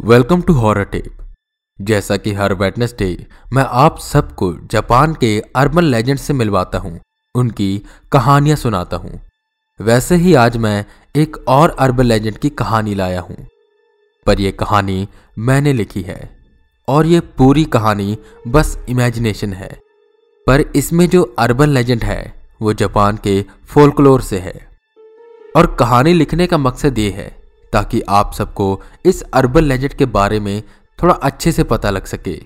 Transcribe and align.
Welcome 0.00 0.42
to 0.42 0.52
horror 0.52 0.84
tape. 0.84 1.16
जैसा 1.78 2.16
कि 2.16 2.32
हर 2.32 2.52
Wednesday 2.54 3.26
मैं 3.52 3.62
आप 3.62 3.98
सबको 3.98 4.52
जापान 4.66 5.14
के 5.14 5.42
अर्बन 5.56 5.84
लेजेंड 5.84 6.18
से 6.18 6.32
मिलवाता 6.32 6.78
हूँ, 6.78 7.00
उनकी 7.34 7.82
कहानियाँ 8.12 8.56
सुनाता 8.56 8.96
हूँ। 8.96 9.20
वैसे 9.80 10.14
ही 10.14 10.34
आज 10.34 10.56
मैं 10.56 10.84
एक 11.14 11.36
और 11.48 11.76
अर्बन 11.78 12.04
लेजेंड 12.04 12.38
की 12.38 12.48
कहानी 12.50 12.94
लाया 12.94 13.20
हूँ। 13.20 13.36
पर 14.26 14.40
यह 14.40 14.50
कहानी 14.50 15.08
मैंने 15.38 15.72
लिखी 15.72 16.02
है, 16.02 16.30
और 16.88 17.06
यह 17.06 17.20
पूरी 17.38 17.64
कहानी 17.64 18.18
बस 18.48 18.76
इमेजिनेशन 18.88 19.52
है। 19.52 19.70
पर 20.46 20.60
इसमें 20.76 21.08
जो 21.08 21.22
अर्बन 21.38 21.68
लेजेंड 21.68 22.04
है, 22.04 22.34
वो 22.62 22.72
जापान 22.72 23.16
के 23.16 23.42
फोल्कलोर 23.66 24.20
से 24.20 24.38
है। 24.38 24.60
और 25.56 25.74
कहानी 25.74 26.12
लिखने 26.12 26.46
का 26.46 26.58
मकसद 26.58 26.98
ये 26.98 27.10
है 27.10 27.39
ताकि 27.72 28.00
आप 28.00 28.32
सबको 28.32 28.82
इस 29.04 29.22
अर्बन 29.22 29.64
लेजेंड 29.64 29.94
के 29.94 30.06
बारे 30.06 30.40
में 30.40 30.62
थोड़ा 31.02 31.14
अच्छे 31.14 31.52
से 31.52 31.64
पता 31.64 31.90
लग 31.90 32.04
सके। 32.04 32.40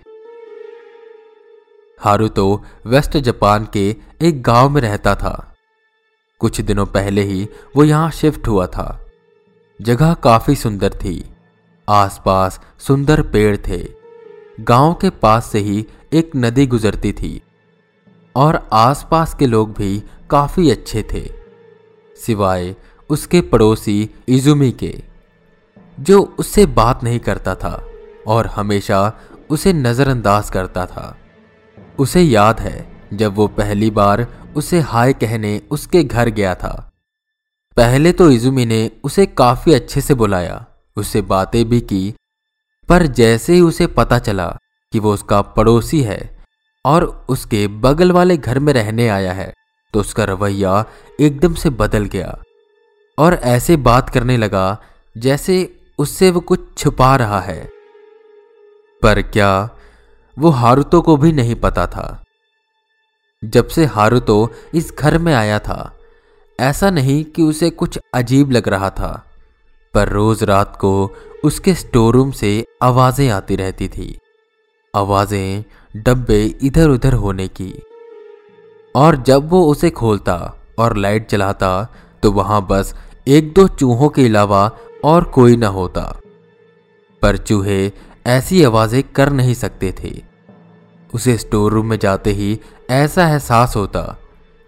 हारुतो 2.01 2.65
वेस्ट 2.87 3.17
जापान 3.17 3.69
के 3.73 3.97
एक 4.23 4.43
गाँव 4.43 4.69
में 4.69 4.81
रहता 4.81 5.15
था। 5.15 5.55
कुछ 6.39 6.61
दिनों 6.61 6.87
पहले 6.87 7.23
ही 7.23 7.49
वो 7.77 7.85
यहाँ 7.85 8.11
शिफ्ट 8.11 8.49
हुआ 8.49 8.67
था। 8.67 9.07
जगह 9.83 10.15
काफ़ी 10.15 10.57
सुंदर 10.57 10.91
थी। 10.91 11.31
आसपास 11.89 12.61
सुंदर 12.79 13.23
पेड़ 13.23 13.57
थे। 13.57 13.89
गाँव 14.61 14.95
के 14.95 15.11
पास 15.11 15.47
से 15.47 15.59
ही 15.59 15.87
एक 16.13 16.31
नदी 16.37 16.67
गुजरती 16.67 17.13
थी। 17.13 17.43
और 18.37 18.69
आसपास 18.73 19.35
के 19.35 19.47
लोग 19.47 19.73
भी 19.73 20.03
काफ़ी 20.31 20.71
अच्छे 20.71 21.03
थे। 21.13 21.33
सिवाय 22.17 22.77
उसके 23.11 23.41
पड़ोसी 23.41 24.11
इजुमी 24.29 24.73
के। 24.73 25.14
जो 26.01 26.21
उससे 26.39 26.67
बात 26.67 27.05
नहीं 27.05 27.19
करता 27.19 27.55
था 27.55 27.85
और 28.27 28.47
हमेशा 28.47 29.13
उसे 29.51 29.73
नज़रअंदाज 29.73 30.51
करता 30.51 30.87
था। 30.87 31.17
उसे 31.99 32.23
याद 32.23 32.61
है 32.61 32.87
जब 33.13 33.35
वो 33.35 33.47
पहली 33.49 33.91
बार 33.91 34.27
उसे 34.57 34.81
हाय 34.81 35.13
कहने 35.13 35.61
उसके 35.71 36.03
घर 36.05 36.29
गया 36.29 36.55
था। 36.55 36.91
पहले 37.77 38.13
तो 38.13 38.31
इजुमी 38.31 38.65
ने 38.67 38.91
उसे 39.05 39.27
काफ़ी 39.27 39.75
अच्छे 39.75 40.01
से 40.01 40.15
बुलाया, 40.15 40.65
उससे 40.97 41.23
बातें 41.23 41.65
भी 41.69 41.81
की, 41.81 42.15
पर 42.89 43.07
जैसे 43.07 43.55
ही 43.55 43.61
उसे 43.61 43.87
पता 43.87 44.19
चला 44.19 44.47
कि 44.93 44.99
वो 44.99 45.13
उसका 45.15 45.41
पड़ोसी 45.43 46.01
है 46.03 46.39
और 46.85 47.05
उसके 47.29 47.67
बगल 47.69 48.13
वाले 48.13 48.37
घर 48.37 48.59
में 48.59 48.73
रहने 48.73 49.09
आया 49.09 49.33
है 49.33 49.53
तो 49.95 50.01
उसका 50.01 50.25
रवैया 50.25 50.85
एकदम 51.21 51.55
से 51.55 51.71
बदल 51.71 52.05
गया 52.05 52.37
और 53.19 53.35
ऐसे 53.35 53.77
बात 53.77 54.11
करने 54.11 54.37
लगा 54.37 54.67
जैसे 55.17 55.57
उससे 55.99 56.31
वो 56.31 56.41
कुछ 56.41 56.61
छुपा 56.79 57.17
रहा 57.17 57.41
है। 57.41 57.71
पर 59.03 59.23
क्या 59.23 59.71
वो 60.39 60.51
हारुतो 60.51 61.01
को 61.01 61.17
भी 61.17 61.33
नहीं 61.33 61.55
पता 61.55 61.87
था? 61.87 62.25
जब 63.45 63.69
से 63.69 63.85
हारुतो 63.85 64.51
इस 64.75 64.93
घर 64.99 65.19
में 65.19 65.35
आया 65.35 65.59
था, 65.59 65.93
ऐसा 66.61 66.91
नहीं 66.91 67.25
कि 67.25 67.43
उसे 67.43 67.71
कुछ 67.71 67.99
अजीब 68.15 68.51
लग 68.51 68.69
रहा 68.69 68.91
था, 68.91 69.13
पर 69.95 70.09
रोज 70.09 70.45
रात 70.45 70.77
को 70.77 71.11
उसके 71.45 71.75
स्टोर 71.75 72.15
रूम 72.15 72.31
से 72.31 72.65
आवाज़ें 72.83 73.29
आती 73.31 73.57
रहती 73.57 73.89
थी। 73.89 74.19
आवाज़ें 74.95 75.65
डब्बे 75.97 76.45
इधर 76.63 76.89
उधर 76.89 77.13
होने 77.13 77.49
की। 77.49 77.73
और 78.95 79.17
जब 79.17 79.49
वो 79.51 79.67
उसे 79.67 79.91
खोलता 79.91 80.55
और 80.79 80.97
लाइट 80.97 81.29
जलाता 81.29 81.87
तो 82.23 82.33
वहाँ 82.33 82.67
बस 82.67 82.95
एक 83.29 83.53
दो 83.53 83.67
चूहों 83.69 84.09
के 84.09 84.25
अलावा 84.25 84.71
और 85.05 85.25
कोई 85.25 85.57
ना 85.57 85.67
होता। 85.67 86.21
पर 87.23 87.37
चूहे 87.37 87.93
ऐसी 88.27 88.65
आवाज़ें 88.65 89.03
कर 89.03 89.31
नहीं 89.31 89.55
सकते 89.55 89.95
थे। 90.01 90.23
उसे 91.15 91.39
स्टोर 91.39 91.73
रूम 91.73 91.87
में 91.87 91.99
जाते 91.99 92.31
ही 92.31 92.61
ऐसा 92.91 93.29
एहसास 93.29 93.77
होता 93.77 94.19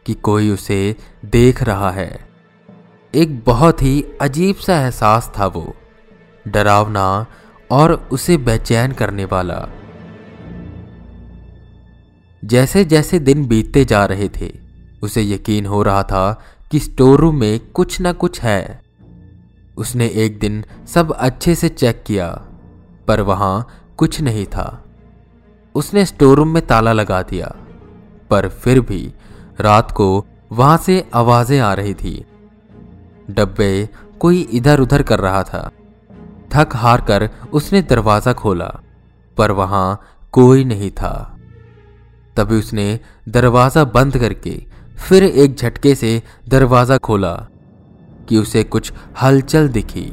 कि 0.06 0.14
कोई 0.14 0.50
उसे 0.50 0.96
देख 1.24 1.62
रहा 1.62 1.90
है। 1.90 2.28
एक 3.14 3.44
बहुत 3.44 3.82
ही 3.82 4.04
अजीब 4.20 4.56
सा 4.56 4.82
एहसास 4.82 5.32
था 5.38 5.46
वो, 5.46 5.74
डरावना 6.48 7.26
और 7.70 8.08
उसे 8.12 8.36
बेचैन 8.36 8.92
करने 8.92 9.24
वाला। 9.24 9.68
जैसे 12.44 12.84
जैसे 12.84 13.18
दिन 13.18 13.46
बीतते 13.46 13.84
जा 13.84 14.04
रहे 14.04 14.28
थे, 14.28 14.54
उसे 15.02 15.22
यकीन 15.22 15.66
हो 15.66 15.82
रहा 15.82 16.02
था 16.02 16.42
कि 16.70 16.78
स्टोर 16.78 17.20
रूम 17.20 17.40
में 17.40 17.60
कुछ 17.60 18.00
ना 18.00 18.12
कुछ 18.12 18.40
है। 18.40 18.85
उसने 19.76 20.06
एक 20.16 20.38
दिन 20.38 20.64
सब 20.86 21.12
अच्छे 21.12 21.54
से 21.54 21.68
चेक 21.68 22.02
किया, 22.06 22.28
पर 23.08 23.20
वहाँ 23.20 23.66
कुछ 23.98 24.20
नहीं 24.20 24.44
था। 24.46 24.66
उसने 25.74 26.04
स्टोर 26.06 26.36
रूम 26.36 26.48
में 26.48 26.66
ताला 26.66 26.92
लगा 26.92 27.20
दिया, 27.22 27.54
पर 28.30 28.48
फिर 28.48 28.80
भी 28.80 29.02
रात 29.60 29.90
को 29.90 30.24
वहाँ 30.52 30.76
से 30.76 31.04
आवाज़ें 31.14 31.58
आ 31.60 31.72
रही 31.74 31.94
थी। 31.94 32.24
डब्बे 33.30 33.88
कोई 34.20 34.40
इधर 34.52 34.80
उधर 34.80 35.02
कर 35.02 35.20
रहा 35.20 35.42
था। 35.42 35.70
थक 36.54 36.76
हार 36.76 37.00
कर 37.00 37.28
उसने 37.52 37.82
दरवाज़ा 37.82 38.32
खोला, 38.32 38.68
पर 39.36 39.50
वहाँ 39.50 40.00
कोई 40.32 40.64
नहीं 40.64 40.90
था। 40.90 41.12
तभी 42.36 42.58
उसने 42.58 42.88
दरवाज़ा 43.28 43.84
बंद 43.86 44.18
करके 44.18 44.56
फिर 44.98 45.22
एक 45.22 45.56
झटके 45.56 45.94
से 45.94 46.22
दरवाज़ा 46.48 46.98
खोला। 46.98 47.34
कि 48.28 48.36
उसे 48.36 48.62
कुछ 48.64 48.92
हलचल 49.22 49.68
दिखी, 49.68 50.06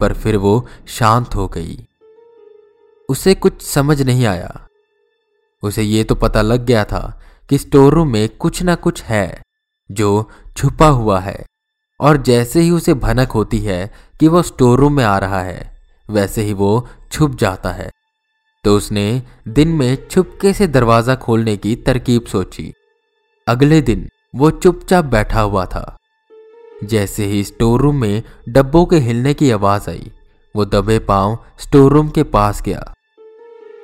पर 0.00 0.12
फिर 0.14 0.36
वो 0.36 0.66
शांत 0.88 1.34
हो 1.34 1.46
गई। 1.48 1.78
उसे 3.08 3.34
कुछ 3.34 3.62
समझ 3.62 4.00
नहीं 4.02 4.26
आया। 4.26 4.66
उसे 5.62 5.82
ये 5.82 6.04
तो 6.04 6.14
पता 6.14 6.42
लग 6.42 6.64
गया 6.64 6.84
था 6.84 7.20
कि 7.50 7.58
स्टोर 7.58 7.94
रूम 7.94 8.12
में 8.12 8.28
कुछ 8.30 8.62
ना 8.62 8.74
कुछ 8.74 9.02
है 9.02 9.42
जो 9.90 10.28
छुपा 10.56 10.88
हुआ 10.88 11.18
है, 11.20 11.44
और 12.00 12.16
जैसे 12.16 12.60
ही 12.60 12.70
उसे 12.70 12.94
भनक 12.96 13.32
होती 13.32 13.58
है 13.58 13.90
कि 14.20 14.28
वो 14.28 14.42
स्टोर 14.42 14.78
रूम 14.78 14.96
में 14.96 15.04
आ 15.04 15.18
रहा 15.18 15.40
है, 15.40 15.70
वैसे 16.08 16.42
ही 16.42 16.52
वो 16.52 16.88
छुप 17.12 17.36
जाता 17.36 17.70
है। 17.70 17.90
तो 18.64 18.76
उसने 18.76 19.22
दिन 19.48 19.68
में 19.68 20.08
छुपके 20.08 20.52
से 20.52 20.66
दरवाज़ा 20.66 21.14
खोलने 21.14 21.56
की 21.56 21.74
तरकीब 21.76 22.24
सोची। 22.24 22.72
अगले 23.46 23.80
दिन 23.80 24.08
वो 24.34 24.50
चुपचाप 24.50 25.04
बैठा 25.04 25.40
हुआ 25.40 25.64
था। 25.66 25.96
जैसे 26.84 27.24
ही 27.24 27.44
स्टोर 27.44 27.80
रूम 27.80 28.00
में 28.00 28.22
डब्बों 28.48 28.84
के 28.86 28.96
हिलने 28.96 29.34
की 29.34 29.50
आवाज़ 29.50 29.90
आई, 29.90 30.10
वो 30.54 30.64
दबे 30.64 30.98
पाँव 30.98 31.38
स्टोर 31.58 31.92
रूम 31.92 32.08
के 32.08 32.22
पास 32.22 32.62
गया। 32.62 32.94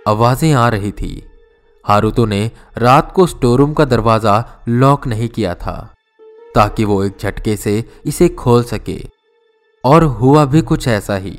आवाज़ें 0.09 0.53
आ 0.53 0.69
रही 0.69 0.93
थी। 0.93 1.23
हारुतो 1.84 2.25
ने 2.27 2.51
रात 2.79 3.12
को 3.12 3.27
स्टोर 3.27 3.59
रूम 3.59 3.73
का 3.73 3.84
दरवाज़ा 3.84 4.62
लॉक 4.69 5.07
नहीं 5.07 5.29
किया 5.29 5.55
था, 5.55 5.95
ताकि 6.55 6.84
वो 6.84 7.05
एक 7.05 7.17
झटके 7.21 7.57
से 7.57 7.84
इसे 8.07 8.29
खोल 8.29 8.62
सके। 8.62 9.03
और 9.84 10.05
हुआ 10.05 10.45
भी 10.45 10.61
कुछ 10.61 10.89
ऐसा 10.89 11.17
ही। 11.17 11.39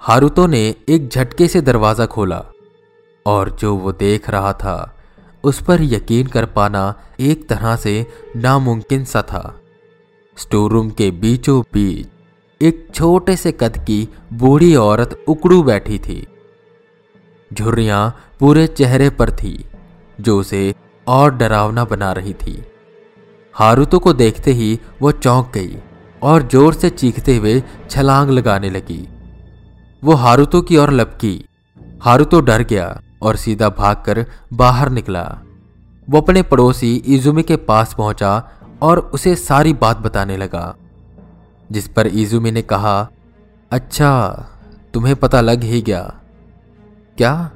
हारुतो 0.00 0.46
ने 0.46 0.74
एक 0.88 1.08
झटके 1.08 1.48
से 1.48 1.60
दरवाज़ा 1.60 2.06
खोला, 2.06 2.44
और 3.26 3.50
जो 3.50 3.74
वो 3.76 3.92
देख 3.92 4.30
रहा 4.30 4.52
था, 4.52 4.96
उस 5.44 5.62
पर 5.62 5.82
यकीन 5.82 6.26
कर 6.26 6.44
पाना 6.44 6.94
एक 7.20 7.48
तरह 7.48 7.76
से 7.76 8.06
नामुमकिन 8.36 9.04
सा 9.04 9.22
था। 9.22 9.60
स्टोर 10.40 10.70
रूम 10.72 10.90
के 10.90 11.10
बीचों 11.10 11.60
बीच, 11.74 12.06
एक 12.60 12.86
छोटे 12.94 13.34
से 13.36 13.50
कद 13.52 13.76
की 13.78 14.08
बूढ़ी 14.32 14.74
औरत 14.74 15.24
उकड़ू 15.28 15.62
बैठी 15.62 15.98
थी। 15.98 16.26
झुर्रियाँ 17.50 18.02
पूरे 18.40 18.66
चेहरे 18.66 19.08
पर 19.10 19.30
थी, 19.32 19.64
जो 20.18 20.38
उसे 20.40 20.74
और 21.06 21.34
डरावना 21.34 21.84
बना 21.84 22.12
रही 22.12 22.32
थी। 22.34 22.62
हारुतो 23.54 23.98
को 23.98 24.12
देखते 24.12 24.52
ही 24.52 24.78
वो 25.02 25.12
चौंक 25.12 25.50
गई 25.54 25.76
और 26.22 26.48
ज़ोर 26.48 26.74
से 26.74 26.90
चीखते 26.90 27.36
हुए 27.36 27.62
छलांग 27.90 28.30
लगाने 28.30 28.70
लगी। 28.70 29.06
वो 30.02 30.14
हारुतो 30.14 30.60
की 30.62 30.76
ओर 30.76 30.90
लपकी। 30.90 31.34
हारुतो 32.02 32.40
डर 32.40 32.62
गया 32.62 33.00
और 33.22 33.36
सीधा 33.36 33.68
भागकर 33.68 34.24
बाहर 34.52 34.90
निकला। 34.90 35.24
वो 36.08 36.20
अपने 36.20 36.42
पड़ोसी 36.42 36.94
इजुमी 37.08 37.42
के 37.42 37.56
पास 37.56 37.94
पहुँचा 37.94 38.32
और 38.82 38.98
उसे 38.98 39.34
सारी 39.36 39.72
बात 39.72 39.98
बताने 39.98 40.36
लगा, 40.36 40.74
जिस 41.72 41.88
पर 41.88 42.06
इजुमी 42.06 42.50
ने 42.50 42.62
कहा 42.62 43.08
अच्छा 43.70 44.46
तुम्हें 44.94 45.16
पता 45.16 45.40
लग 45.40 45.62
ही 45.62 45.82
गया। 45.82 46.02
क्या? 47.18 47.50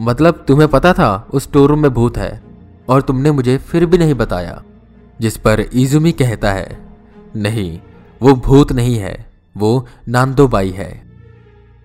मतलब 0.00 0.44
तुम्हें 0.48 0.68
पता 0.70 0.92
था 0.92 1.28
उस 1.30 1.42
स्टोर 1.42 1.68
रूम 1.70 1.82
में 1.82 1.90
भूत 1.90 2.16
है, 2.16 2.42
और 2.88 3.02
तुमने 3.02 3.30
मुझे 3.30 3.58
फिर 3.58 3.86
भी 3.86 3.98
नहीं 3.98 4.14
बताया? 4.14 4.62
जिस 5.20 5.36
पर 5.36 5.60
इजुमी 5.60 6.12
कहता 6.12 6.52
है, 6.52 6.78
नहीं, 7.36 7.80
वो 8.22 8.34
भूत 8.34 8.72
नहीं 8.72 8.96
है, 8.96 9.26
वो 9.56 9.86
नांदोबाई 10.08 10.70
है। 10.70 11.02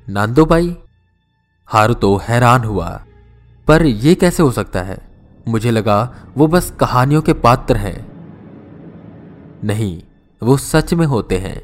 नांदोबाई? 0.09 0.75
हारू 1.67 1.93
तो 1.93 2.15
हैरान 2.17 2.63
हुआ, 2.63 2.89
पर 3.67 3.85
यह 3.85 4.13
कैसे 4.13 4.43
हो 4.43 4.51
सकता 4.51 4.81
है? 4.81 4.97
मुझे 5.47 5.71
लगा 5.71 6.15
वो 6.37 6.47
बस 6.47 6.71
कहानियों 6.79 7.21
के 7.21 7.33
पात्र 7.33 7.77
हैं। 7.77 8.12
नहीं, 9.63 10.03
वो 10.41 10.57
सच 10.57 10.93
में 10.93 11.05
होते 11.05 11.37
हैं, 11.37 11.61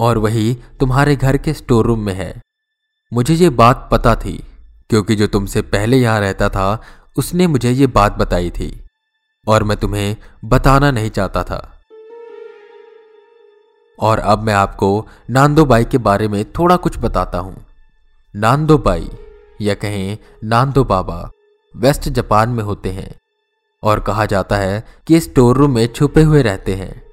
और 0.00 0.18
वही 0.18 0.58
तुम्हारे 0.80 1.16
घर 1.16 1.36
के 1.36 1.52
स्टोर 1.52 1.86
रूम 1.86 2.00
में 2.00 2.14
है। 2.14 2.42
मुझे 3.12 3.34
ये 3.34 3.50
बात 3.50 3.88
पता 3.92 4.16
थी, 4.16 4.44
क्योंकि 4.90 5.16
जो 5.16 5.26
तुमसे 5.26 5.62
पहले 5.62 5.96
यहाँ 5.96 6.20
रहता 6.20 6.48
था, 6.48 6.82
उसने 7.16 7.46
मुझे 7.46 7.70
ये 7.70 7.86
बात 7.86 8.12
बताई 8.12 8.50
थी, 8.50 8.84
और 9.48 9.62
मैं 9.62 9.76
तुम्हें 9.76 10.16
बताना 10.44 10.90
नहीं 10.90 11.10
चाहता 11.10 11.42
था। 11.42 11.70
और 14.00 14.18
अब 14.18 14.42
मैं 14.42 14.54
आपको 14.54 15.08
नांदोबाई 15.30 15.84
के 15.84 15.98
बारे 15.98 16.28
में 16.28 16.52
थोड़ा 16.52 16.76
कुछ 16.76 16.98
बताता 16.98 17.38
हूँ। 17.38 17.66
नांदोबाई 18.36 19.10
या 19.60 19.74
कहें 19.74 20.18
नांदो 20.44 20.84
बाबा, 20.84 21.30
वेस्ट 21.76 22.08
जापान 22.08 22.48
में 22.48 22.64
होते 22.64 22.88
हैं, 22.88 23.14
और 23.82 24.00
कहा 24.00 24.26
जाता 24.26 24.56
है 24.56 24.84
कि 25.06 25.20
स्टोर 25.20 25.56
रूम 25.56 25.74
में 25.74 25.86
छुपे 25.86 26.22
हुए 26.22 26.42
रहते 26.42 26.74
हैं। 26.74 27.03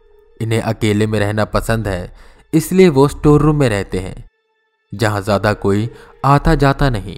इन्हें 0.42 0.62
अकेले 0.62 1.08
में 1.08 1.20
रहना 1.20 1.46
पसंद 1.48 1.88
है, 1.88 2.14
इसलिए 2.54 2.90
वो 2.90 3.08
स्टोर 3.08 3.42
रूम 3.42 3.56
में 3.56 3.68
रहते 3.70 4.00
हैं, 4.00 4.24
जहाँ 4.94 5.22
ज़्यादा 5.22 5.54
कोई 5.56 5.90
आता 6.26 6.56
जाता 6.58 6.90
नहीं, 6.90 7.18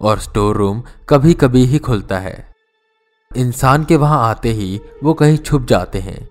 और 0.00 0.18
स्टोर 0.20 0.56
रूम 0.56 0.82
कभी 1.08 1.34
कभी 1.36 1.64
ही 1.64 1.78
खुलता 1.80 2.18
है। 2.18 2.34
इंसान 3.30 3.84
के 3.84 3.96
वहाँ 3.96 4.18
आते 4.20 4.52
ही 4.52 4.80
वो 5.02 5.14
कहीं 5.14 5.36
छुप 5.38 5.66
जाते 5.66 5.98
हैं। 6.00 6.28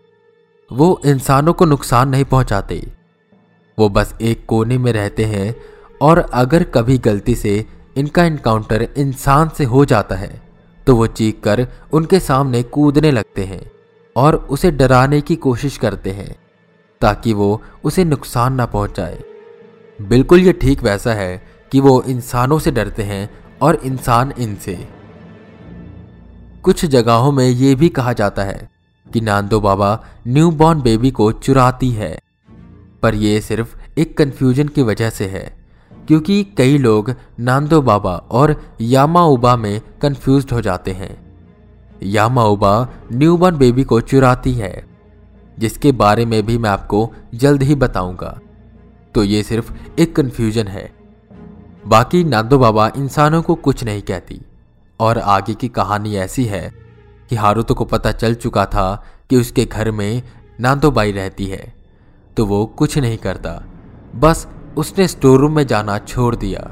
वो 0.71 0.99
इंसानों 1.05 1.53
को 1.53 1.65
नुकसान 1.65 2.09
नहीं 2.09 2.25
पहुंचाते। 2.25 2.81
वो 3.77 3.89
बस 3.89 4.13
एक 4.21 4.45
कोने 4.45 4.77
में 4.77 4.91
रहते 4.93 5.25
हैं, 5.25 5.55
और 6.01 6.19
अगर 6.19 6.63
कभी 6.73 6.97
गलती 6.99 7.35
से 7.35 7.65
इनका 7.97 8.23
इनकाउंटर 8.25 8.87
इंसान 8.97 9.49
से 9.49 9.63
हो 9.65 9.83
जाता 9.85 10.15
है 10.15 10.41
तो 10.87 10.95
वो 10.95 11.07
चीख 11.09 11.39
कर 11.43 11.65
उनके 11.93 12.19
सामने 12.19 12.61
कूदने 12.65 13.11
लगते 13.11 13.43
हैं। 13.43 13.61
और 14.15 14.35
उसे 14.35 14.71
डराने 14.71 15.21
की 15.21 15.35
कोशिश 15.35 15.77
करते 15.77 16.11
हैं, 16.11 16.35
ताकि 17.01 17.33
वो 17.33 17.61
उसे 17.83 18.03
नुकसान 18.03 18.53
ना 18.53 18.65
पहुँचाए। 18.65 19.23
बिल्कुल 19.99 20.39
ये 20.39 20.53
ठीक 20.53 20.83
वैसा 20.83 21.13
है 21.13 21.41
कि 21.71 21.79
वो 21.79 22.01
इंसानों 22.01 22.59
से 22.59 22.71
डरते 22.71 23.03
हैं 23.03 23.29
और 23.61 23.75
इंसान 23.75 24.33
इनसे। 24.39 24.87
कुछ 26.63 26.85
जगहों 26.85 27.31
में 27.31 27.47
यह 27.49 27.75
भी 27.75 27.89
कहा 27.89 28.13
जाता 28.13 28.43
है 28.43 28.69
कि 29.07 29.21
नांदो 29.21 29.59
बाबा 29.59 30.05
न्यूबॉर्न 30.27 30.81
बेबी 30.81 31.11
को 31.11 31.31
चुराती 31.31 31.89
है, 31.91 32.17
पर 33.03 33.15
यह 33.15 33.39
सिर्फ़ 33.39 33.75
एक 33.99 34.17
कंफ्यूजन 34.17 34.67
की 34.67 34.81
वजह 34.81 35.09
से 35.09 35.25
है, 35.25 35.57
क्योंकि 36.07 36.43
कई 36.57 36.77
लोग 36.77 37.13
नांदो 37.39 37.81
बाबा 37.81 38.15
और 38.31 38.55
यामाउबा 38.81 39.55
में 39.55 39.81
कंफ्यूज 40.01 40.47
हो 40.53 40.61
जाते 40.61 40.91
हैं। 40.91 41.30
यामाउबा 42.01 42.73
न्यूबॉर्न 43.11 43.57
बेबी 43.57 43.83
को 43.83 43.99
चुराती 44.01 44.53
है, 44.53 44.85
जिसके 45.59 45.91
बारे 45.93 46.25
में 46.25 46.45
भी 46.45 46.57
मैं 46.57 46.69
आपको 46.69 47.09
जल्द 47.35 47.63
ही 47.63 47.75
बताऊँगा। 47.75 48.39
तो 49.15 49.23
ये 49.23 49.43
सिर्फ़ 49.43 49.73
एक 49.99 50.15
कंफ्यूजन 50.15 50.67
है। 50.67 50.89
बाकी 51.87 52.23
नांदो 52.23 52.57
बाबा 52.59 52.91
इंसानों 52.97 53.41
को 53.41 53.55
कुछ 53.57 53.83
नहीं 53.83 54.01
कहती, 54.01 54.41
और 54.99 55.17
आगे 55.17 55.53
की 55.53 55.67
कहानी 55.69 56.15
ऐसी 56.15 56.45
है 56.45 56.71
कि 57.29 57.35
हारुतो 57.35 57.73
को 57.73 57.85
पता 57.85 58.11
चल 58.11 58.33
चुका 58.35 58.65
था 58.65 59.03
कि 59.29 59.37
उसके 59.37 59.65
घर 59.65 59.91
में 59.91 60.21
नांदोबाई 60.59 61.11
रहती 61.11 61.45
है 61.45 61.73
तो 62.37 62.45
वो 62.45 62.65
कुछ 62.77 62.97
नहीं 62.97 63.17
करता। 63.17 63.51
बस 64.15 64.47
उसने 64.77 65.07
स्टोर 65.07 65.39
रूम 65.39 65.55
में 65.55 65.65
जाना 65.67 65.97
छोड़ 65.99 66.35
दिया। 66.35 66.69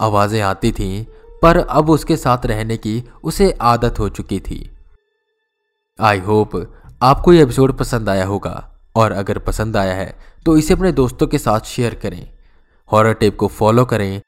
आवाज़ें 0.00 0.40
आती 0.40 0.70
थीं 0.72 1.04
पर 1.42 1.56
अब 1.58 1.90
उसके 1.90 2.16
साथ 2.16 2.46
रहने 2.46 2.76
की 2.76 3.02
उसे 3.24 3.50
आदत 3.62 3.98
हो 3.98 4.08
चुकी 4.08 4.40
थी। 4.40 4.70
आई 5.98 6.18
होप 6.18 6.56
आपको 7.02 7.32
यह 7.32 7.42
एपिसोड 7.42 7.76
पसंद 7.78 8.08
आया 8.08 8.24
होगा, 8.26 8.70
और 8.96 9.12
अगर 9.12 9.38
पसंद 9.38 9.76
आया 9.76 9.94
है 9.94 10.14
तो 10.46 10.56
इसे 10.56 10.74
अपने 10.74 10.92
दोस्तों 10.92 11.26
के 11.26 11.38
साथ 11.38 11.60
शेयर 11.66 11.94
करें। 11.94 12.28
हॉरर 12.90 13.14
टेप 13.14 13.36
को 13.36 13.46
फॉलो 13.48 13.84
करें। 13.84 14.20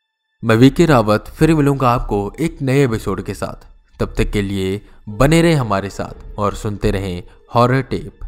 मैं 0.43 0.57
वीके 0.57 0.87
रावत 0.87 1.29
फिर 1.29 1.55
मिलूँगा 1.55 1.91
आपको 1.91 2.33
एक 2.41 2.59
नए 2.63 2.85
एपिसोड 2.85 3.23
के 3.23 3.35
साथ। 3.35 3.67
तब 4.01 4.15
तक 4.19 4.31
के 4.31 4.43
लिए 4.43 4.81
बने 5.11 5.41
रहें 5.43 5.55
हमारे 5.55 5.91
साथ, 5.91 6.39
और 6.39 6.55
सुनते 6.55 6.91
रहें 6.91 7.23
हॉरर 7.55 7.83
टेप 7.83 8.22